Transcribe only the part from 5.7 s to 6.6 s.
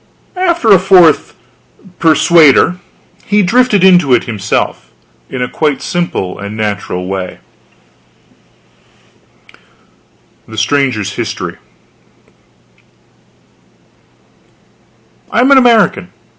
simple and